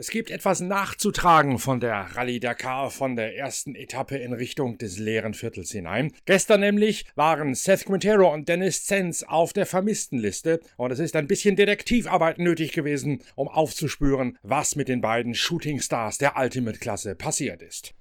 Es 0.00 0.08
gibt 0.08 0.30
etwas 0.30 0.60
nachzutragen 0.60 1.58
von 1.58 1.78
der 1.78 2.16
Rallye 2.16 2.40
Dakar 2.40 2.90
von 2.90 3.16
der 3.16 3.36
ersten 3.36 3.74
Etappe 3.74 4.16
in 4.16 4.32
Richtung 4.32 4.78
des 4.78 4.98
leeren 4.98 5.34
Viertels 5.34 5.72
hinein. 5.72 6.10
Gestern 6.24 6.60
nämlich 6.60 7.04
waren 7.16 7.54
Seth 7.54 7.84
Quintero 7.84 8.32
und 8.32 8.48
Dennis 8.48 8.86
Zenz 8.86 9.22
auf 9.22 9.52
der 9.52 9.66
Vermisstenliste 9.66 10.60
und 10.78 10.90
es 10.90 11.00
ist 11.00 11.16
ein 11.16 11.26
bisschen 11.26 11.54
Detektivarbeit 11.54 12.38
nötig 12.38 12.72
gewesen, 12.72 13.22
um 13.34 13.46
aufzuspüren, 13.48 14.38
was 14.42 14.74
mit 14.74 14.88
den 14.88 15.02
beiden 15.02 15.34
Shooting 15.34 15.82
Stars 15.82 16.16
der 16.16 16.34
Ultimate-Klasse 16.38 17.14
passiert 17.14 17.60
ist. 17.60 17.92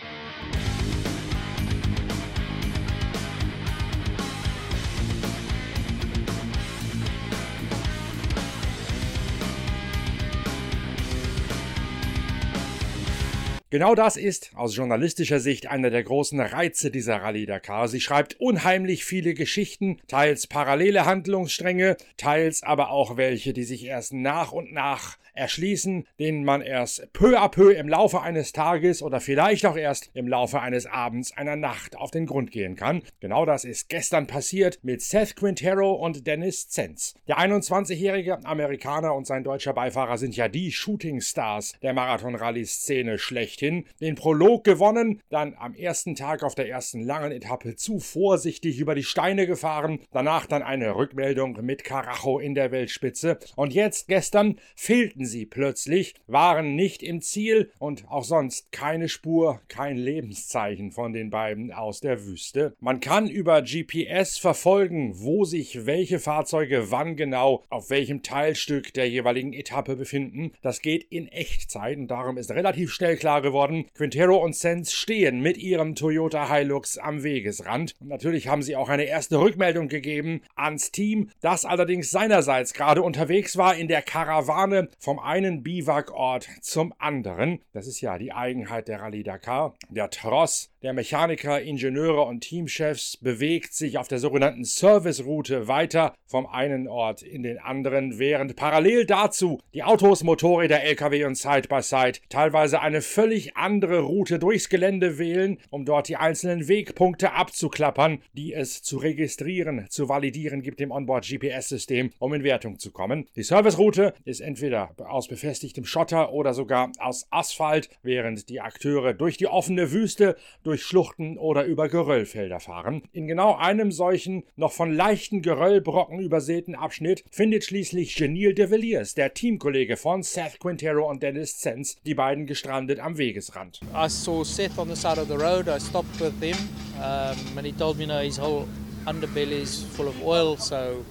Genau 13.72 13.94
das 13.94 14.18
ist 14.18 14.50
aus 14.56 14.76
journalistischer 14.76 15.40
Sicht 15.40 15.68
einer 15.68 15.92
der 15.92 16.02
großen 16.02 16.40
Reize 16.40 16.90
dieser 16.90 17.18
Rallye 17.18 17.46
Dakar. 17.46 17.88
Sie 17.88 18.02
schreibt 18.02 18.40
unheimlich 18.40 19.06
viele 19.06 19.36
Geschichten, 19.36 20.00
teils 20.08 20.48
parallele 20.48 21.06
Handlungsstränge, 21.06 21.96
teils 22.18 22.64
aber 22.64 22.90
auch 22.90 23.16
welche, 23.16 23.54
die 23.54 23.66
sich 23.66 23.86
erst 23.86 24.12
nach 24.12 24.52
und 24.52 24.74
nach 24.74 25.20
erschließen, 25.40 26.06
denen 26.20 26.44
man 26.44 26.62
erst 26.62 27.12
peu 27.14 27.40
à 27.40 27.50
peu 27.50 27.72
im 27.72 27.90
Laufe 27.90 28.22
eines 28.22 28.52
Tages 28.52 29.02
oder 29.02 29.20
vielleicht 29.20 29.66
auch 29.66 29.78
erst 29.78 30.12
im 30.14 30.28
Laufe 30.28 30.60
eines 30.60 30.86
Abends, 30.86 31.36
einer 31.36 31.56
Nacht 31.56 31.96
auf 31.96 32.12
den 32.12 32.26
Grund 32.26 32.52
gehen 32.52 32.76
kann. 32.76 33.02
Genau 33.20 33.46
das 33.46 33.64
ist 33.64 33.90
gestern 33.90 34.28
passiert 34.28 34.80
mit 34.84 35.02
Seth 35.02 35.36
Quintero 35.36 35.94
und 35.94 36.28
Dennis 36.28 36.70
Zenz. 36.70 37.16
Der 37.28 37.40
21-jährige 37.40 38.46
Amerikaner 38.46 39.16
und 39.16 39.26
sein 39.26 39.44
deutscher 39.44 39.74
Beifahrer 39.74 40.18
sind 40.18 40.36
ja 40.36 40.48
die 40.48 40.72
Shooting 40.72 41.22
Stars 41.22 41.74
der 41.82 41.94
Marathon-Rallye-Szene 41.94 43.18
schlechthin. 43.18 43.86
Den 44.02 44.16
Prolog 44.16 44.64
gewonnen, 44.64 45.22
dann 45.30 45.56
am 45.58 45.74
ersten 45.74 46.16
Tag 46.16 46.44
auf 46.44 46.56
der 46.56 46.70
ersten 46.70 47.02
langen 47.02 47.32
Etappe 47.32 47.76
zu 47.76 48.00
vorsichtig 48.00 48.80
über 48.80 48.96
die 48.96 49.04
Steine 49.04 49.48
gefahren, 49.48 50.00
danach 50.12 50.46
dann 50.46 50.64
eine 50.64 50.96
Rückmeldung 50.96 51.58
mit 51.62 51.84
Carajo 51.84 52.40
in 52.40 52.56
der 52.56 52.72
Weltspitze 52.72 53.40
und 53.56 53.74
jetzt 53.74 54.08
gestern 54.08 54.60
fehlten 54.76 55.26
sie 55.30 55.46
plötzlich, 55.46 56.16
waren 56.28 56.76
nicht 56.76 57.02
im 57.02 57.22
Ziel 57.22 57.72
und 57.80 58.10
auch 58.10 58.26
sonst 58.26 58.74
keine 58.74 59.08
Spur, 59.08 59.62
kein 59.70 59.96
Lebenszeichen 59.96 60.92
von 60.92 61.14
den 61.14 61.30
beiden 61.30 61.72
aus 61.72 62.02
der 62.02 62.26
Wüste. 62.26 62.76
Man 62.82 63.00
kann 63.00 63.30
über 63.30 63.62
GPS 63.62 64.38
verfolgen, 64.38 65.14
wo 65.16 65.46
sich 65.46 65.86
welche 65.86 66.20
Fahrzeuge 66.20 66.92
wann 66.92 67.16
genau 67.16 67.64
auf 67.70 67.90
welchem 67.90 68.24
Teilstück 68.24 68.94
der 68.94 69.10
jeweiligen 69.10 69.54
Etappe 69.54 69.96
befinden. 69.96 70.52
Das 70.62 70.82
geht 70.82 71.06
in 71.10 71.28
Echtzeit 71.28 71.98
und 71.98 72.08
darum 72.08 72.38
ist 72.38 72.52
relativ 72.52 72.92
schnell 72.92 73.16
klar 73.16 73.42
geworden, 73.42 73.86
Quintero 73.94 74.38
und 74.38 74.56
Sens 74.56 74.92
stehen 74.92 75.42
mit 75.42 75.58
ihrem 75.58 75.96
Toyota 75.96 76.54
Hilux 76.54 76.98
am 76.98 77.24
Wegesrand. 77.24 77.96
Und 78.00 78.08
natürlich 78.08 78.48
haben 78.48 78.64
sie 78.64 78.76
auch 78.76 78.90
eine 78.90 79.04
erste 79.04 79.40
Rückmeldung 79.40 79.88
gegeben 79.88 80.42
ans 80.56 80.92
Team, 80.92 81.30
das 81.42 81.66
allerdings 81.66 82.10
seinerseits 82.10 82.74
gerade 82.74 83.02
unterwegs 83.02 83.58
war 83.58 83.76
in 83.76 83.88
der 83.88 84.02
Karawane 84.02 84.90
vom 84.98 85.19
einen 85.20 85.64
Biwakort 85.64 86.48
zum 86.62 86.94
anderen. 86.98 87.60
Das 87.74 87.88
ist 87.88 88.02
ja 88.02 88.18
die 88.18 88.32
Eigenheit 88.32 88.88
der 88.88 89.02
Rallye 89.02 89.24
Dakar. 89.24 89.76
Der 89.90 90.10
Tross 90.10 90.72
der 90.82 90.94
Mechaniker, 90.94 91.62
Ingenieure 91.62 92.22
und 92.22 92.40
Teamchefs 92.40 93.18
bewegt 93.18 93.74
sich 93.74 93.98
auf 93.98 94.08
der 94.08 94.20
sogenannten 94.20 94.64
Serviceroute 94.64 95.68
weiter 95.68 96.14
vom 96.26 96.46
einen 96.48 96.88
Ort 96.88 97.22
in 97.22 97.44
den 97.44 97.60
anderen, 97.60 98.18
während 98.18 98.56
parallel 98.56 99.06
dazu 99.06 99.60
die 99.74 99.84
Autos, 99.84 100.24
Motorräder, 100.24 100.82
Lkw 100.82 101.26
und 101.26 101.36
Side-by-Side 101.36 102.20
teilweise 102.30 102.80
eine 102.80 103.02
völlig 103.02 103.58
andere 103.58 104.00
Route 104.00 104.40
durchs 104.40 104.70
Gelände 104.70 105.18
wählen, 105.18 105.58
um 105.70 105.84
dort 105.84 106.08
die 106.08 106.16
einzelnen 106.16 106.70
Wegpunkte 106.70 107.34
abzuklappern, 107.34 108.22
die 108.32 108.54
es 108.54 108.82
zu 108.82 109.00
registrieren, 109.00 109.86
zu 109.90 110.08
validieren 110.08 110.62
gibt 110.62 110.80
im 110.80 110.92
Onboard-GPS-System, 110.92 112.12
um 112.20 112.34
in 112.34 112.44
Wertung 112.44 112.80
zu 112.80 112.92
kommen. 112.92 113.28
Die 113.36 113.44
Serviceroute 113.44 114.14
ist 114.24 114.40
entweder 114.40 114.92
aus 115.02 115.28
befestigtem 115.28 115.86
Schotter 115.86 116.34
oder 116.34 116.54
sogar 116.54 116.92
aus 117.00 117.28
Asphalt, 117.30 117.90
während 118.04 118.50
die 118.50 118.62
Akteure 118.62 119.14
durch 119.14 119.38
die 119.38 119.48
offene 119.48 119.92
Wüste 119.92 120.36
durch 120.64 120.84
Schluchten 120.84 121.38
oder 121.38 121.64
über 121.64 121.90
Geröllfelder 121.90 122.60
fahren. 122.60 123.04
In 123.12 123.28
genau 123.28 123.56
einem 123.56 123.92
solchen, 123.92 124.44
noch 124.56 124.72
von 124.72 124.94
leichten 124.94 125.42
Geröllbrocken 125.42 126.20
übersäten 126.20 126.76
Abschnitt 126.76 127.24
findet 127.32 127.64
schließlich 127.64 128.16
Genil 128.16 128.54
de 128.54 128.70
Villiers, 128.70 129.14
der 129.14 129.34
Teamkollege 129.34 129.98
von 129.98 130.24
Seth 130.24 130.60
Quintero 130.60 131.10
und 131.10 131.24
Dennis 131.24 131.60
Zenz, 131.60 131.98
die 132.06 132.16
beiden 132.16 132.46
gestrandet 132.46 133.00
am 133.00 133.18
Wegesrand. 133.18 133.80
I 133.94 134.10
saw 134.10 134.44
Seth 134.44 134.78
on 134.78 134.90
the 134.90 134.96
side 134.96 135.20
of 135.20 135.28
the 135.28 135.36
road. 135.36 135.68
I 135.68 135.80
stopped 135.80 136.20
with 136.20 136.34
him 136.42 136.58
um, 136.98 137.58
and 137.58 137.66
he 137.66 137.72
told 137.72 137.98
me, 137.98 138.04
you 138.04 138.08
know, 138.08 138.22
his 138.22 138.40
whole 138.40 138.68
underbelly 139.06 139.62
is 139.62 139.84
full 139.84 140.08
of 140.08 140.16
oil, 140.24 140.58
so 140.58 141.04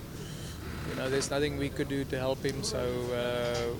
you 0.89 0.95
know, 0.97 1.09
there's 1.11 1.31
nothing 1.31 1.59
we 1.59 1.69
could 1.69 1.89
do 1.89 2.05
to 2.05 2.19
help 2.19 2.45
him. 2.45 2.63
So 2.63 2.79
uh, 2.79 3.75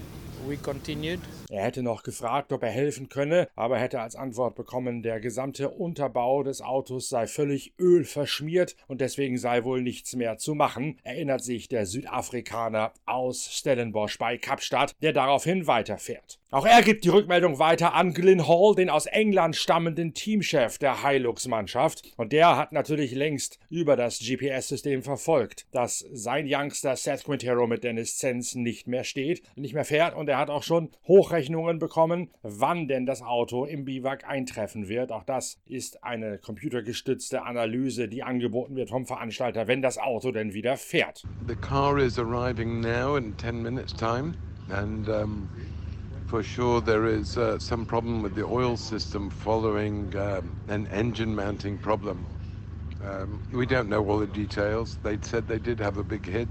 we 0.47 0.57
continued. 0.57 1.21
Er 1.51 1.65
hätte 1.65 1.83
noch 1.83 2.03
gefragt, 2.03 2.53
ob 2.53 2.63
er 2.63 2.69
helfen 2.69 3.09
könne, 3.09 3.49
aber 3.57 3.79
hätte 3.79 4.01
als 4.01 4.17
Antwort 4.17 4.55
bekommen, 4.55 5.03
der 5.03 5.19
gesamte 5.19 5.71
Unterbau 5.71 6.43
des 6.43 6.61
Autos 6.61 7.09
sei 7.09 7.27
völlig 7.27 7.73
ölverschmiert 7.79 8.77
und 8.87 9.01
deswegen 9.01 9.39
sei 9.39 9.65
wohl 9.65 9.81
nichts 9.81 10.15
mehr 10.15 10.37
zu 10.37 10.55
machen, 10.55 10.99
erinnert 11.05 11.43
sich 11.43 11.69
der 11.69 11.87
Südafrikaner 11.87 12.93
aus 13.07 13.49
Stellenbosch 13.51 14.19
bei 14.19 14.37
Kapstadt, 14.37 14.93
der 15.01 15.15
daraufhin 15.15 15.67
weiterfährt. 15.67 16.39
Auch 16.51 16.65
er 16.65 16.81
gibt 16.81 17.05
die 17.05 17.11
Rückmeldung 17.11 17.59
weiter 17.59 17.93
an 17.93 18.15
Glyn 18.15 18.49
Hall, 18.49 18.75
den 18.75 18.89
aus 18.89 19.05
England 19.05 19.55
stammenden 19.55 20.15
Teamchef 20.15 20.79
der 20.79 21.07
Hilux-Mannschaft. 21.07 22.15
Und 22.17 22.33
der 22.33 22.57
hat 22.57 22.73
natürlich 22.73 23.13
längst 23.13 23.59
über 23.69 23.97
das 23.97 24.19
GPS-System 24.19 25.03
verfolgt, 25.03 25.67
dass 25.73 26.07
sein 26.11 26.47
Youngster 26.49 26.97
Seth 26.97 27.25
Quintero 27.25 27.67
mit 27.67 27.85
Dennis 27.85 28.17
Zenz 28.17 28.55
nicht 28.55 28.87
mehr 28.87 29.05
steht, 29.05 29.43
nicht 29.57 29.75
mehr 29.75 29.85
fährt 29.85 30.15
und 30.15 30.31
er 30.31 30.39
hat 30.39 30.49
auch 30.49 30.63
schon 30.63 30.91
Hochrechnungen 31.39 31.79
bekommen, 31.79 32.31
wann 32.43 32.89
denn 32.89 33.07
das 33.07 33.23
Auto 33.23 33.65
im 33.65 33.85
Biwak 33.85 34.29
eintreffen 34.29 34.89
wird. 34.89 35.13
Auch 35.13 35.23
das 35.23 35.59
ist 35.67 36.03
eine 36.03 36.39
computergestützte 36.39 37.43
Analyse, 37.43 38.09
die 38.09 38.25
angeboten 38.25 38.75
wird 38.75 38.91
vom 38.91 39.07
Veranstalter, 39.07 39.69
wenn 39.69 39.81
das 39.81 39.99
Auto 39.99 40.33
denn 40.33 40.53
wieder 40.53 40.77
fährt. 40.77 41.25
The 41.47 41.55
car 41.55 41.99
is 41.99 42.19
arriving 42.19 42.81
now 42.81 43.17
in 43.17 43.37
10 43.39 43.63
minutes 43.63 43.95
time 43.95 44.35
and 44.69 45.09
um 45.09 45.49
for 46.27 46.43
sure 46.43 46.83
there 46.83 47.07
is 47.07 47.39
uh, 47.39 47.59
some 47.59 47.87
problem 47.87 48.23
with 48.23 48.35
the 48.35 48.45
oil 48.45 48.77
system 48.77 49.31
following 49.31 50.15
um, 50.17 50.51
an 50.69 50.89
engine 50.89 51.35
mounting 51.35 51.79
problem. 51.79 52.27
Um, 53.03 53.41
we 53.53 53.65
don't 53.65 53.89
know 53.89 54.05
all 54.11 54.19
the 54.19 54.27
details. 54.27 54.99
They 55.05 55.19
said 55.23 55.47
they 55.47 55.61
did 55.61 55.79
have 55.79 55.99
a 55.99 56.03
big 56.03 56.27
hit, 56.27 56.49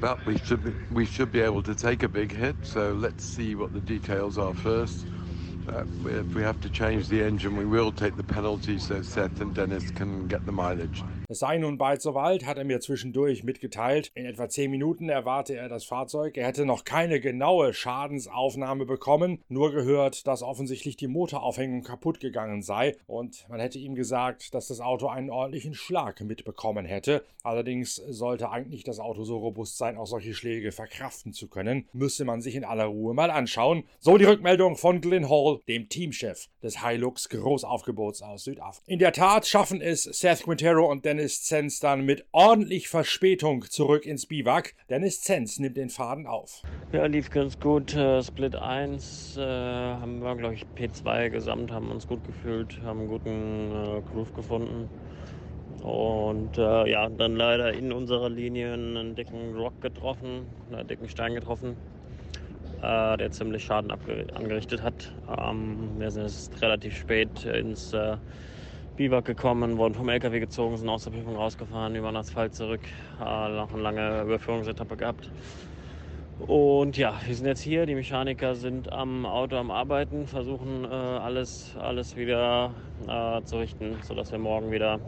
but 0.00 0.24
we 0.26 0.38
should 0.38 0.64
be, 0.64 0.74
we 0.90 1.04
should 1.04 1.32
be 1.32 1.40
able 1.40 1.62
to 1.62 1.74
take 1.74 2.02
a 2.02 2.08
big 2.08 2.32
hit. 2.32 2.56
So 2.62 2.92
let's 2.92 3.24
see 3.24 3.54
what 3.54 3.72
the 3.72 3.80
details 3.80 4.38
are 4.38 4.54
first. 4.54 5.06
Uh, 5.68 5.84
if 6.04 6.34
we 6.34 6.42
have 6.42 6.60
to 6.60 6.70
change 6.70 7.08
the 7.08 7.22
engine, 7.22 7.56
we 7.56 7.64
will 7.64 7.90
take 7.90 8.16
the 8.16 8.22
penalty 8.24 8.78
so 8.78 9.02
Seth 9.02 9.40
and 9.40 9.54
Dennis 9.54 9.90
can 9.90 10.28
get 10.28 10.46
the 10.46 10.52
mileage. 10.52 11.02
Es 11.28 11.40
sei 11.40 11.58
nun 11.58 11.76
bald 11.76 12.02
soweit, 12.02 12.46
hat 12.46 12.56
er 12.56 12.64
mir 12.64 12.80
zwischendurch 12.80 13.42
mitgeteilt. 13.42 14.12
In 14.14 14.26
etwa 14.26 14.48
zehn 14.48 14.70
Minuten 14.70 15.08
erwarte 15.08 15.56
er 15.56 15.68
das 15.68 15.84
Fahrzeug. 15.84 16.36
Er 16.36 16.46
hätte 16.46 16.64
noch 16.64 16.84
keine 16.84 17.18
genaue 17.18 17.74
Schadensaufnahme 17.74 18.86
bekommen, 18.86 19.42
nur 19.48 19.72
gehört, 19.72 20.26
dass 20.28 20.42
offensichtlich 20.42 20.96
die 20.96 21.08
Motoraufhängung 21.08 21.82
kaputt 21.82 22.20
gegangen 22.20 22.62
sei 22.62 22.96
und 23.06 23.44
man 23.48 23.58
hätte 23.58 23.78
ihm 23.78 23.96
gesagt, 23.96 24.54
dass 24.54 24.68
das 24.68 24.80
Auto 24.80 25.08
einen 25.08 25.30
ordentlichen 25.30 25.74
Schlag 25.74 26.20
mitbekommen 26.20 26.86
hätte. 26.86 27.24
Allerdings 27.42 27.96
sollte 27.96 28.50
eigentlich 28.50 28.84
das 28.84 29.00
Auto 29.00 29.24
so 29.24 29.38
robust 29.38 29.78
sein, 29.78 29.96
auch 29.96 30.06
solche 30.06 30.34
Schläge 30.34 30.70
verkraften 30.70 31.32
zu 31.32 31.48
können. 31.48 31.88
Müsste 31.92 32.24
man 32.24 32.40
sich 32.40 32.54
in 32.54 32.64
aller 32.64 32.86
Ruhe 32.86 33.14
mal 33.14 33.30
anschauen. 33.30 33.84
So 33.98 34.16
die 34.16 34.24
Rückmeldung 34.24 34.76
von 34.76 35.00
Glyn 35.00 35.28
Hall, 35.28 35.60
dem 35.66 35.88
Teamchef 35.88 36.48
des 36.62 36.84
Hilux 36.84 37.28
Großaufgebots 37.28 38.22
aus 38.22 38.44
Südafrika. 38.44 38.84
In 38.86 38.98
der 38.98 39.12
Tat 39.12 39.46
schaffen 39.46 39.80
es 39.80 40.04
Seth 40.04 40.42
Quintero 40.42 40.90
und 40.90 41.04
Dennis 41.16 41.44
Zenz 41.44 41.80
dann 41.80 42.04
mit 42.04 42.26
ordentlich 42.32 42.88
Verspätung 42.88 43.62
zurück 43.70 44.04
ins 44.04 44.26
Biwak. 44.26 44.74
Dennis 44.90 45.22
Zenz 45.22 45.58
nimmt 45.58 45.78
den 45.78 45.88
Faden 45.88 46.26
auf. 46.26 46.62
Ja, 46.92 47.06
lief 47.06 47.30
ganz 47.30 47.58
gut. 47.58 47.94
Äh, 47.94 48.22
Split 48.22 48.54
1 48.54 49.38
äh, 49.38 49.40
haben 49.40 50.22
wir, 50.22 50.36
glaube 50.36 50.52
ich, 50.52 50.66
P2 50.76 51.30
gesamt, 51.30 51.72
haben 51.72 51.90
uns 51.90 52.06
gut 52.06 52.22
gefühlt, 52.26 52.82
haben 52.82 53.00
einen 53.00 53.08
guten 53.08 53.30
äh, 53.30 54.02
Groove 54.12 54.34
gefunden. 54.34 54.90
Und 55.82 56.58
äh, 56.58 56.90
ja, 56.90 57.08
dann 57.08 57.36
leider 57.36 57.72
in 57.72 57.94
unserer 57.94 58.28
Linie 58.28 58.74
einen 58.74 59.14
dicken 59.14 59.56
Rock 59.56 59.80
getroffen, 59.80 60.46
einen 60.70 60.86
dicken 60.86 61.08
Stein 61.08 61.34
getroffen, 61.34 61.78
äh, 62.82 63.16
der 63.16 63.30
ziemlich 63.30 63.64
Schaden 63.64 63.90
angerichtet 63.90 64.82
hat. 64.82 65.14
Ähm, 65.34 65.92
wir 65.96 66.10
sind 66.10 66.24
jetzt 66.24 66.60
relativ 66.60 66.94
spät 66.94 67.46
ins 67.46 67.94
äh, 67.94 68.18
Biwak 68.96 69.26
gekommen, 69.26 69.76
wurden 69.76 69.94
vom 69.94 70.08
LKW 70.08 70.40
gezogen, 70.40 70.76
sind 70.78 70.88
aus 70.88 71.04
der 71.04 71.10
Prüfung 71.10 71.36
rausgefahren, 71.36 71.94
über 71.94 72.10
den 72.10 72.16
Asphalt 72.16 72.54
zurück, 72.54 72.80
äh, 73.20 73.24
noch 73.24 73.70
eine 73.72 73.82
lange 73.82 74.22
Überführungsetappe 74.22 74.96
gehabt. 74.96 75.30
Und 76.46 76.96
ja, 76.96 77.14
wir 77.26 77.34
sind 77.34 77.46
jetzt 77.46 77.60
hier, 77.60 77.84
die 77.84 77.94
Mechaniker 77.94 78.54
sind 78.54 78.90
am 78.90 79.26
Auto 79.26 79.56
am 79.56 79.70
Arbeiten, 79.70 80.26
versuchen 80.26 80.84
äh, 80.84 80.88
alles, 80.88 81.76
alles 81.78 82.16
wieder 82.16 82.72
äh, 83.06 83.42
zu 83.42 83.58
richten, 83.58 83.98
sodass 84.02 84.32
wir 84.32 84.38
morgen 84.38 84.70
wieder 84.70 84.98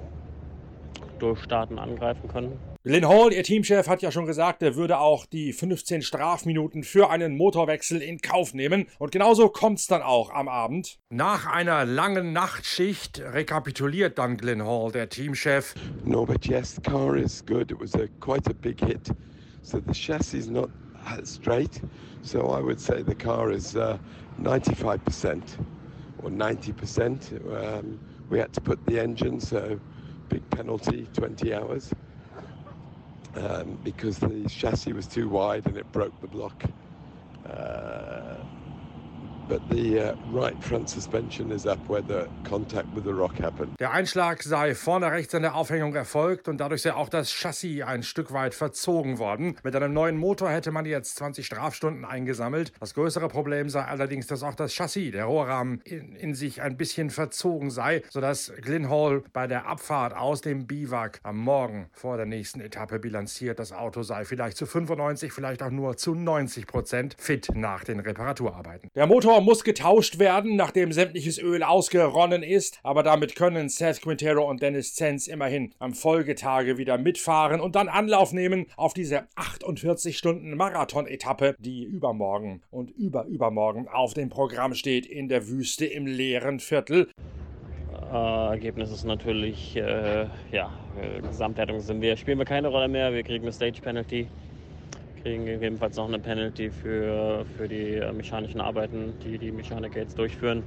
durchstarten, 1.19 1.79
angreifen 1.79 2.29
können. 2.29 2.68
Glenn 2.85 3.09
Hall, 3.09 3.33
ihr 3.33 3.43
Teamchef, 3.43 3.89
hat 3.89 4.03
ja 4.03 4.13
schon 4.13 4.25
gesagt, 4.25 4.63
er 4.63 4.77
würde 4.77 5.01
auch 5.01 5.27
die 5.27 5.53
15 5.53 6.01
Strafminuten 6.01 6.85
für 6.85 7.11
einen 7.11 7.37
Motorwechsel 7.37 8.01
in 8.01 8.21
Kauf 8.21 8.55
nehmen. 8.55 8.87
Und 9.01 9.11
genauso 9.11 9.49
kommt 9.49 9.81
es 9.81 9.89
dann 9.89 10.01
auch 10.01 10.31
am 10.31 10.47
Abend. 10.47 11.01
Nach 11.11 11.47
einer 11.47 11.85
langen 11.85 12.33
Nachtschicht 12.33 13.21
rekapituliert 13.21 14.17
dann 14.17 14.37
Glenn 14.37 14.65
Hall, 14.65 14.93
der 14.93 15.09
Teamchef. 15.09 15.75
No, 16.05 16.25
but 16.25 16.47
yes, 16.47 16.77
the 16.77 16.81
car 16.81 17.17
is 17.17 17.45
good. 17.45 17.73
It 17.73 17.81
was 17.81 17.97
a 17.97 18.07
quite 18.21 18.49
a 18.49 18.55
big 18.55 18.79
hit. 18.79 19.11
So 19.63 19.81
the 19.81 19.93
chassis 19.93 20.39
is 20.39 20.49
not 20.49 20.71
straight. 21.25 21.83
So 22.23 22.43
I 22.43 22.63
would 22.63 22.81
say 22.81 23.03
the 23.03 23.17
car 23.17 23.51
is 23.51 23.75
uh, 23.75 23.99
95% 24.41 25.43
or 26.23 26.31
90%. 26.31 27.79
Um, 27.81 27.99
we 28.31 28.39
had 28.39 28.53
to 28.53 28.61
put 28.61 28.79
the 28.87 29.01
engine, 29.01 29.41
so 29.41 29.81
big 30.29 30.49
penalty, 30.51 31.09
20 31.15 31.55
hours, 31.55 31.93
um, 33.35 33.79
because 33.83 34.19
the 34.19 34.47
chassis 34.49 34.93
was 34.93 35.07
too 35.09 35.29
wide 35.29 35.67
and 35.67 35.77
it 35.77 35.91
broke 35.93 36.19
the 36.21 36.29
block. 36.29 36.65
Uh, 37.45 38.18
der 43.81 43.93
Einschlag 43.93 44.43
sei 44.43 44.75
vorne 44.75 45.11
rechts 45.11 45.35
an 45.35 45.43
der 45.43 45.55
Aufhängung 45.55 45.95
erfolgt 45.95 46.49
und 46.49 46.59
dadurch 46.59 46.83
sei 46.83 46.93
auch 46.93 47.09
das 47.09 47.33
Chassis 47.33 47.83
ein 47.83 48.03
Stück 48.03 48.33
weit 48.33 48.55
verzogen 48.55 49.19
worden. 49.19 49.57
Mit 49.63 49.75
einem 49.75 49.93
neuen 49.93 50.17
Motor 50.17 50.51
hätte 50.51 50.71
man 50.71 50.85
jetzt 50.85 51.17
20 51.17 51.47
Strafstunden 51.47 52.05
eingesammelt. 52.05 52.73
Das 52.81 52.95
größere 52.95 53.29
Problem 53.29 53.71
sei 53.71 53.83
allerdings, 53.83 54.27
dass 54.27 54.43
auch 54.43 54.55
das 54.55 54.75
Chassis, 54.75 55.13
der 55.13 55.25
Rohrrahmen, 55.25 55.81
in, 55.85 56.15
in 56.15 56.35
sich 56.35 56.61
ein 56.61 56.77
bisschen 56.77 57.11
verzogen 57.11 57.71
sei, 57.71 58.03
sodass 58.11 58.53
Glyn 58.61 58.91
Hall 58.91 59.23
bei 59.33 59.47
der 59.47 59.67
Abfahrt 59.67 60.15
aus 60.15 60.41
dem 60.43 60.67
Biwak 60.67 61.21
am 61.23 61.39
Morgen 61.39 61.89
vor 61.93 62.17
der 62.17 62.27
nächsten 62.27 62.61
Etappe 62.61 62.99
bilanziert, 62.99 63.59
das 63.59 63.73
Auto 63.73 64.03
sei 64.03 64.25
vielleicht 64.25 64.57
zu 64.57 64.67
95, 64.67 65.33
vielleicht 65.33 65.63
auch 65.63 65.71
nur 65.71 65.97
zu 65.97 66.15
90 66.15 66.67
Prozent 66.67 67.17
fit 67.19 67.49
nach 67.55 67.85
den 67.85 68.01
Reparaturarbeiten. 68.01 68.91
Der 68.95 69.07
Motor 69.07 69.38
Motor 69.39 69.45
muss 69.45 69.63
getauscht 69.63 70.19
werden, 70.19 70.57
nachdem 70.57 70.91
sämtliches 70.91 71.39
Öl 71.39 71.63
ausgeronnen 71.63 72.43
ist, 72.43 72.81
aber 72.83 73.05
damit 73.05 73.37
können 73.37 73.69
Seth 73.69 74.03
Quintero 74.03 74.49
und 74.49 74.63
Dennis 74.63 74.95
Zenz 74.95 75.29
immerhin 75.29 75.73
am 75.79 75.93
Folgetage 75.95 76.77
wieder 76.77 76.99
mitfahren 76.99 77.61
und 77.61 77.77
dann 77.77 77.89
Anlauf 77.89 78.33
nehmen 78.33 78.67
auf 78.77 78.95
diese 78.95 79.29
48 79.37 80.19
Stunden 80.19 80.57
Marathon-Etappe, 80.57 81.55
die 81.59 81.85
übermorgen 81.85 82.63
und 82.71 82.91
überübermorgen 82.91 83.87
auf 83.87 84.15
dem 84.15 84.29
Programm 84.29 84.75
steht 84.75 85.07
in 85.07 85.29
der 85.29 85.47
Wüste 85.47 85.87
im 85.87 86.07
leeren 86.07 86.59
Viertel. 86.59 87.09
Äh, 88.13 88.49
Ergebnis 88.51 88.91
ist 88.91 89.05
natürlich, 89.05 89.77
äh, 89.77 90.27
ja, 90.51 90.73
äh, 91.01 91.21
Gesamtwertung 91.21 91.79
sind 91.81 92.01
wir, 92.01 92.17
spielen 92.17 92.39
wir 92.39 92.45
keine 92.45 92.69
Rolle 92.69 92.89
mehr, 92.89 93.13
wir 93.13 93.23
kriegen 93.23 93.45
eine 93.45 93.53
Stage 93.53 93.81
Penalty 93.83 94.27
kriegen 95.29 95.45
gegebenenfalls 95.45 95.97
noch 95.99 96.09
eine 96.09 96.19
Penalty 96.19 96.71
für, 96.71 97.45
für 97.57 97.69
die 97.69 97.97
äh, 97.97 98.13
mechanischen 98.13 98.63
Arbeiten, 98.63 99.13
die 99.25 99.37
die 99.37 99.53
Mechaniker 99.53 100.01
jetzt 100.01 100.19
durchführen, 100.19 100.63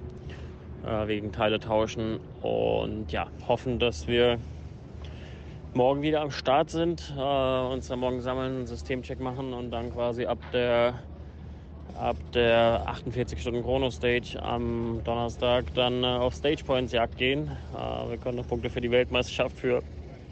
äh, 0.85 1.07
wegen 1.07 1.31
Teile 1.31 1.59
tauschen. 1.59 2.19
Und 2.41 3.11
ja, 3.11 3.27
hoffen, 3.47 3.79
dass 3.79 4.07
wir 4.07 4.37
morgen 5.73 6.03
wieder 6.03 6.21
am 6.21 6.29
Start 6.29 6.69
sind, 6.69 7.11
äh, 7.17 7.19
uns 7.19 7.87
dann 7.87 7.97
morgen 7.97 8.21
sammeln, 8.21 8.57
einen 8.57 8.67
Systemcheck 8.67 9.19
machen 9.19 9.51
und 9.53 9.71
dann 9.71 9.91
quasi 9.91 10.25
ab 10.25 10.37
der 10.53 10.93
ab 11.97 12.15
der 12.33 12.83
48 12.85 13.41
Stunden 13.41 13.63
Chrono 13.63 13.89
Stage 13.89 14.41
am 14.41 15.01
Donnerstag 15.03 15.65
dann 15.73 16.03
äh, 16.03 16.07
auf 16.07 16.35
Stage 16.35 16.63
Points 16.63 16.93
Jagd 16.93 17.17
gehen. 17.17 17.49
Äh, 17.73 18.09
wir 18.11 18.17
können 18.17 18.37
noch 18.37 18.47
Punkte 18.47 18.69
für 18.69 18.79
die 18.79 18.91
Weltmeisterschaft 18.91 19.57
für 19.57 19.81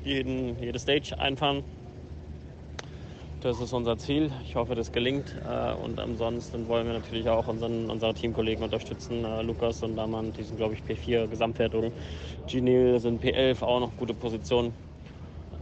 jeden, 0.04 0.58
jede 0.62 0.78
Stage 0.78 1.18
einfahren. 1.18 1.64
Das 3.42 3.62
ist 3.62 3.72
unser 3.72 3.98
Ziel. 3.98 4.32
Ich 4.44 4.58
hoffe, 4.58 4.76
das 4.76 4.92
gelingt. 4.92 5.34
Äh, 5.48 5.74
und 5.74 5.98
ansonsten 5.98 6.68
wollen 6.68 6.86
wir 6.88 6.94
natürlich 6.94 7.30
auch 7.30 7.48
unseren, 7.48 7.90
unsere 7.90 8.14
Teamkollegen 8.14 8.66
unterstützen. 8.66 9.24
Äh, 9.24 9.44
Lukas 9.44 9.82
und 9.82 9.96
Daman, 9.96 10.34
die 10.34 10.44
sind, 10.44 10.58
glaube 10.58 10.74
ich, 10.74 10.82
P4 10.82 11.26
Gesamtwertung. 11.28 11.94
Ginil 12.48 13.00
sind 13.00 13.24
P11, 13.24 13.64
auch 13.64 13.80
noch 13.80 13.96
gute 13.96 14.14
Positionen. 14.14 14.74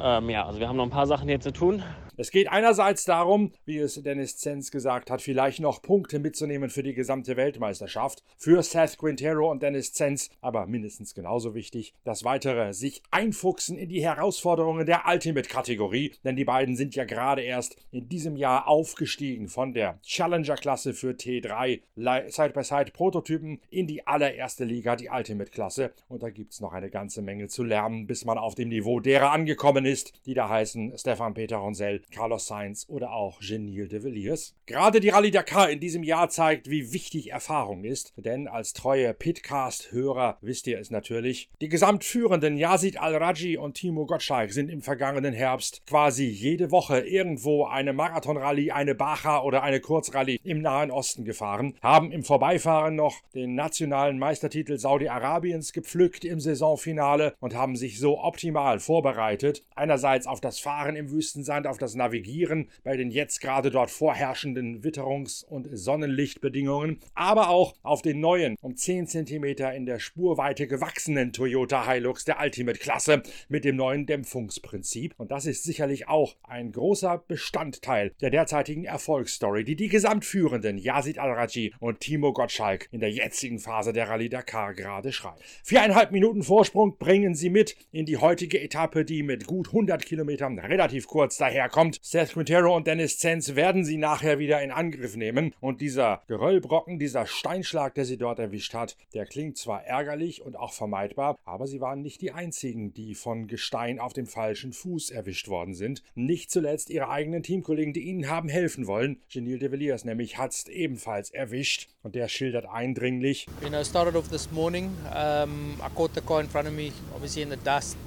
Ähm, 0.01 0.27
ja, 0.31 0.47
also 0.47 0.59
wir 0.59 0.67
haben 0.67 0.77
noch 0.77 0.85
ein 0.85 0.89
paar 0.89 1.05
Sachen 1.05 1.27
hier 1.27 1.39
zu 1.39 1.53
tun. 1.53 1.83
Es 2.19 2.31
geht 2.31 2.49
einerseits 2.49 3.05
darum, 3.05 3.51
wie 3.65 3.77
es 3.77 4.01
Dennis 4.01 4.37
Zenz 4.37 4.71
gesagt 4.71 5.11
hat, 5.11 5.21
vielleicht 5.21 5.59
noch 5.59 5.83
Punkte 5.83 6.17
mitzunehmen 6.17 6.71
für 6.71 6.81
die 6.81 6.95
gesamte 6.95 7.37
Weltmeisterschaft, 7.37 8.23
für 8.37 8.63
Seth 8.63 8.97
Quintero 8.97 9.51
und 9.51 9.61
Dennis 9.61 9.93
Zenz, 9.93 10.31
aber 10.41 10.65
mindestens 10.65 11.13
genauso 11.13 11.53
wichtig, 11.53 11.93
das 12.05 12.23
weitere, 12.23 12.73
sich 12.73 13.03
einfuchsen 13.11 13.77
in 13.77 13.89
die 13.89 14.03
Herausforderungen 14.03 14.87
der 14.87 15.03
Ultimate-Kategorie, 15.05 16.15
denn 16.23 16.35
die 16.35 16.43
beiden 16.43 16.75
sind 16.75 16.95
ja 16.95 17.05
gerade 17.05 17.43
erst 17.43 17.75
in 17.91 18.09
diesem 18.09 18.35
Jahr 18.35 18.67
aufgestiegen 18.67 19.47
von 19.47 19.75
der 19.75 19.99
Challenger-Klasse 20.01 20.95
für 20.95 21.11
T3 21.11 21.81
Side-by-Side-Prototypen 21.95 23.61
in 23.69 23.85
die 23.85 24.07
allererste 24.07 24.63
Liga, 24.63 24.95
die 24.95 25.09
Ultimate-Klasse. 25.09 25.91
Und 26.07 26.23
da 26.23 26.31
gibt 26.31 26.53
es 26.53 26.61
noch 26.61 26.73
eine 26.73 26.89
ganze 26.89 27.21
Menge 27.21 27.47
zu 27.47 27.63
lernen, 27.63 28.07
bis 28.07 28.25
man 28.25 28.39
auf 28.39 28.55
dem 28.55 28.69
Niveau 28.69 28.99
derer 28.99 29.31
angekommen 29.31 29.85
ist, 29.85 30.13
die 30.25 30.33
da 30.33 30.49
heißen 30.49 30.97
Stefan 30.97 31.35
Peter 31.35 31.57
Ronsell, 31.57 32.01
Carlos 32.11 32.47
Sainz 32.47 32.85
oder 32.87 33.13
auch 33.13 33.39
Genil 33.39 33.87
de 33.87 34.03
Villiers. 34.03 34.55
Gerade 34.65 34.99
die 34.99 35.09
Rallye 35.09 35.31
Dakar 35.31 35.69
in 35.69 35.79
diesem 35.79 36.03
Jahr 36.03 36.29
zeigt, 36.29 36.69
wie 36.69 36.93
wichtig 36.93 37.31
Erfahrung 37.31 37.83
ist, 37.83 38.13
denn 38.17 38.47
als 38.47 38.73
treue 38.73 39.13
Pitcast-Hörer 39.13 40.37
wisst 40.41 40.67
ihr 40.67 40.79
es 40.79 40.91
natürlich. 40.91 41.49
Die 41.61 41.69
gesamtführenden 41.69 42.57
Yazid 42.57 42.99
Al-Raji 42.99 43.57
und 43.57 43.75
Timo 43.75 44.05
Gottschalk 44.05 44.51
sind 44.51 44.69
im 44.69 44.81
vergangenen 44.81 45.33
Herbst 45.33 45.85
quasi 45.85 46.25
jede 46.25 46.71
Woche 46.71 46.99
irgendwo 46.99 47.65
eine 47.65 47.93
Marathonrallye, 47.93 48.71
eine 48.71 48.95
Baja 48.95 49.41
oder 49.41 49.63
eine 49.63 49.79
Kurzrallye 49.79 50.39
im 50.43 50.61
Nahen 50.61 50.91
Osten 50.91 51.25
gefahren, 51.25 51.75
haben 51.81 52.11
im 52.11 52.23
Vorbeifahren 52.23 52.95
noch 52.95 53.15
den 53.33 53.55
nationalen 53.55 54.19
Meistertitel 54.19 54.77
Saudi-Arabiens 54.77 55.73
gepflückt 55.73 56.25
im 56.25 56.39
Saisonfinale 56.39 57.33
und 57.39 57.55
haben 57.55 57.75
sich 57.75 57.99
so 57.99 58.19
optimal 58.19 58.79
vorbereitet. 58.79 59.63
Einerseits 59.75 60.27
auf 60.27 60.41
das 60.41 60.59
Fahren 60.59 60.95
im 60.95 61.11
Wüstensand, 61.11 61.67
auf 61.67 61.77
das 61.77 61.95
Navigieren 61.97 62.69
bei 62.83 62.95
den 62.95 63.11
jetzt 63.11 63.41
gerade 63.41 63.71
dort 63.71 63.91
vorherrschenden 63.91 64.81
Witterungs- 64.83 65.43
und 65.45 65.67
Sonnenlichtbedingungen, 65.71 66.99
aber 67.13 67.49
auch 67.49 67.75
auf 67.83 68.01
den 68.01 68.19
neuen, 68.19 68.55
um 68.61 68.75
10 68.75 69.07
cm 69.07 69.43
in 69.75 69.85
der 69.85 69.99
Spurweite 69.99 70.67
gewachsenen 70.67 71.33
Toyota 71.33 71.89
Hilux 71.89 72.25
der 72.25 72.39
Ultimate-Klasse 72.39 73.23
mit 73.49 73.65
dem 73.65 73.75
neuen 73.75 74.05
Dämpfungsprinzip. 74.05 75.13
Und 75.17 75.31
das 75.31 75.45
ist 75.45 75.63
sicherlich 75.63 76.07
auch 76.07 76.35
ein 76.43 76.71
großer 76.71 77.23
Bestandteil 77.27 78.13
der 78.21 78.29
derzeitigen 78.29 78.85
Erfolgsstory, 78.85 79.63
die 79.63 79.75
die 79.75 79.89
gesamtführenden 79.89 80.77
Yazid 80.77 81.19
Al-Raji 81.19 81.73
und 81.79 81.99
Timo 81.99 82.33
Gottschalk 82.33 82.87
in 82.91 82.99
der 82.99 83.11
jetzigen 83.11 83.59
Phase 83.59 83.93
der 83.93 84.09
Rallye 84.09 84.29
Dakar 84.29 84.73
gerade 84.73 85.11
schreiben. 85.11 85.41
Viereinhalb 85.63 86.11
Minuten 86.11 86.43
Vorsprung 86.43 86.97
bringen 86.97 87.35
sie 87.35 87.49
mit 87.49 87.75
in 87.91 88.05
die 88.05 88.17
heutige 88.17 88.61
Etappe, 88.61 89.05
die 89.05 89.23
mit 89.23 89.47
gut 89.47 89.67
100 89.67 90.05
Kilometern 90.05 90.59
relativ 90.59 91.07
kurz 91.07 91.37
daherkommt 91.37 91.86
kommt. 91.87 91.99
Seth 92.03 92.33
Quintero 92.33 92.75
und 92.75 92.87
Dennis 92.87 93.17
Zenz 93.17 93.55
werden 93.55 93.85
sie 93.85 93.97
nachher 93.97 94.39
wieder 94.39 94.61
in 94.61 94.71
Angriff 94.71 95.15
nehmen. 95.15 95.53
Und 95.59 95.81
dieser 95.81 96.21
Geröllbrocken, 96.27 96.99
dieser 96.99 97.25
Steinschlag, 97.25 97.95
der 97.95 98.05
sie 98.05 98.17
dort 98.17 98.39
erwischt 98.39 98.73
hat, 98.73 98.97
der 99.13 99.25
klingt 99.25 99.57
zwar 99.57 99.85
ärgerlich 99.85 100.41
und 100.41 100.57
auch 100.57 100.73
vermeidbar, 100.73 101.37
aber 101.45 101.67
sie 101.67 101.79
waren 101.79 102.01
nicht 102.01 102.21
die 102.21 102.31
einzigen, 102.31 102.93
die 102.93 103.15
von 103.15 103.47
Gestein 103.47 103.99
auf 103.99 104.13
dem 104.13 104.27
falschen 104.27 104.73
Fuß 104.73 105.11
erwischt 105.11 105.47
worden 105.47 105.73
sind. 105.73 106.03
Nicht 106.15 106.51
zuletzt 106.51 106.89
ihre 106.89 107.09
eigenen 107.09 107.43
Teamkollegen, 107.43 107.93
die 107.93 108.01
ihnen 108.01 108.29
haben 108.29 108.49
helfen 108.49 108.87
wollen. 108.87 109.21
Genil 109.29 109.59
de 109.59 109.71
Villiers 109.71 110.03
nämlich 110.03 110.37
hat 110.37 110.51
es 110.51 110.67
ebenfalls 110.67 111.31
erwischt. 111.31 111.89
Und 112.03 112.15
der 112.15 112.27
schildert 112.27 112.65
eindringlich. 112.65 113.47
You 113.61 113.69
know, 113.69 113.83
started 113.83 114.15
off 114.15 114.29
this 114.29 114.51
morning. 114.51 114.91
Um, 115.13 115.75
I 115.79 115.89
caught 115.95 116.13
the 116.15 116.21
car 116.21 116.41
in 116.41 116.49
front 116.49 116.67
of 116.67 116.73
me, 116.73 116.91
obviously 117.13 117.41
in 117.41 117.49
the 117.49 117.57
dust. 117.57 117.97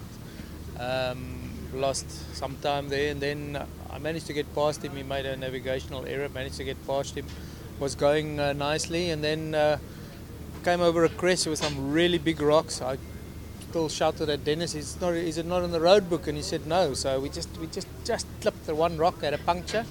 Um, 0.78 1.49
lost 1.74 2.06
some 2.34 2.56
time 2.62 2.88
there, 2.88 3.10
and 3.10 3.20
then 3.20 3.58
I 3.90 3.98
managed 3.98 4.26
to 4.26 4.32
get 4.32 4.52
past 4.54 4.84
him. 4.84 4.96
He 4.96 5.02
made 5.02 5.26
a 5.26 5.36
navigational 5.36 6.06
error, 6.06 6.28
managed 6.28 6.56
to 6.56 6.64
get 6.64 6.76
past 6.86 7.14
him, 7.16 7.26
was 7.78 7.94
going 7.94 8.38
uh, 8.38 8.52
nicely, 8.52 9.10
and 9.10 9.22
then 9.22 9.54
uh, 9.54 9.78
came 10.64 10.80
over 10.80 11.04
a 11.04 11.08
crest 11.08 11.46
with 11.46 11.58
some 11.58 11.92
really 11.92 12.18
big 12.18 12.40
rocks. 12.40 12.82
I 12.82 12.98
still 13.68 13.88
shouted 13.88 14.28
at 14.28 14.44
Dennis, 14.44 14.74
"Is 14.74 15.00
not? 15.00 15.14
Is 15.14 15.38
it 15.38 15.46
not 15.46 15.62
in 15.64 15.70
the 15.70 15.80
road 15.80 16.08
book?" 16.08 16.26
And 16.28 16.36
he 16.36 16.42
said 16.42 16.66
no. 16.66 16.94
So 16.94 17.20
we 17.20 17.28
just 17.28 17.48
we 17.58 17.66
just 17.66 17.88
just 18.04 18.26
clipped 18.40 18.66
the 18.66 18.74
one 18.74 18.96
rock, 18.98 19.22
had 19.22 19.34
a 19.34 19.38
puncture. 19.38 19.84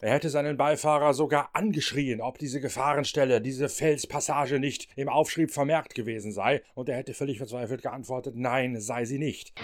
Er 0.00 0.12
hätte 0.12 0.28
seinen 0.28 0.58
Beifahrer 0.58 1.14
sogar 1.14 1.48
angeschrien, 1.54 2.20
ob 2.20 2.38
diese 2.38 2.60
Gefahrenstelle, 2.60 3.40
diese 3.40 3.70
Felspassage 3.70 4.60
nicht 4.60 4.86
im 4.96 5.08
Aufschrieb 5.08 5.50
vermerkt 5.50 5.94
gewesen 5.94 6.30
sei, 6.30 6.60
und 6.74 6.90
er 6.90 6.96
hätte 6.98 7.14
völlig 7.14 7.38
verzweifelt 7.38 7.80
geantwortet, 7.80 8.34
nein, 8.36 8.78
sei 8.78 9.06
sie 9.06 9.18
nicht. 9.18 9.54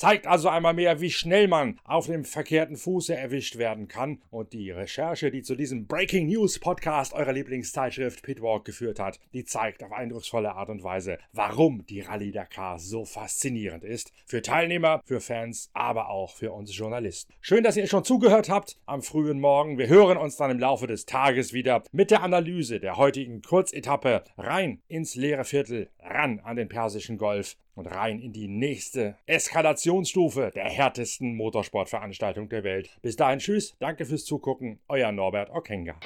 Zeigt 0.00 0.26
also 0.26 0.48
einmal 0.48 0.72
mehr, 0.72 1.02
wie 1.02 1.10
schnell 1.10 1.46
man 1.46 1.78
auf 1.84 2.06
dem 2.06 2.24
verkehrten 2.24 2.78
Fuße 2.78 3.14
erwischt 3.14 3.58
werden 3.58 3.86
kann. 3.86 4.22
Und 4.30 4.54
die 4.54 4.70
Recherche, 4.70 5.30
die 5.30 5.42
zu 5.42 5.54
diesem 5.54 5.86
Breaking 5.86 6.26
News 6.26 6.58
Podcast 6.58 7.12
eurer 7.12 7.34
Lieblingszeitschrift 7.34 8.22
Pitwalk 8.22 8.64
geführt 8.64 8.98
hat, 8.98 9.20
die 9.34 9.44
zeigt 9.44 9.84
auf 9.84 9.92
eindrucksvolle 9.92 10.54
Art 10.54 10.70
und 10.70 10.82
Weise, 10.82 11.18
warum 11.34 11.84
die 11.84 12.00
Rallye 12.00 12.32
Dakar 12.32 12.78
so 12.78 13.04
faszinierend 13.04 13.84
ist. 13.84 14.10
Für 14.24 14.40
Teilnehmer, 14.40 15.02
für 15.04 15.20
Fans, 15.20 15.68
aber 15.74 16.08
auch 16.08 16.34
für 16.34 16.52
uns 16.52 16.74
Journalisten. 16.74 17.34
Schön, 17.42 17.62
dass 17.62 17.76
ihr 17.76 17.86
schon 17.86 18.02
zugehört 18.02 18.48
habt 18.48 18.78
am 18.86 19.02
frühen 19.02 19.38
Morgen. 19.38 19.76
Wir 19.76 19.88
hören 19.88 20.16
uns 20.16 20.38
dann 20.38 20.50
im 20.50 20.60
Laufe 20.60 20.86
des 20.86 21.04
Tages 21.04 21.52
wieder 21.52 21.82
mit 21.92 22.10
der 22.10 22.22
Analyse 22.22 22.80
der 22.80 22.96
heutigen 22.96 23.42
Kurzetappe 23.42 24.24
rein 24.38 24.80
ins 24.88 25.14
leere 25.14 25.44
Viertel, 25.44 25.90
ran 25.98 26.40
an 26.40 26.56
den 26.56 26.70
Persischen 26.70 27.18
Golf 27.18 27.58
und 27.80 27.86
rein 27.86 28.20
in 28.20 28.32
die 28.32 28.46
nächste 28.46 29.16
Eskalationsstufe 29.26 30.52
der 30.54 30.64
härtesten 30.64 31.34
Motorsportveranstaltung 31.34 32.48
der 32.48 32.62
Welt. 32.62 32.98
Bis 33.02 33.16
dahin, 33.16 33.38
tschüss, 33.38 33.74
danke 33.78 34.04
fürs 34.04 34.24
Zugucken, 34.24 34.78
euer 34.88 35.10
Norbert 35.12 35.50
Okenga. 35.50 35.98